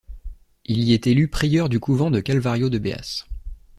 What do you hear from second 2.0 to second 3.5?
de Calvario de Beas.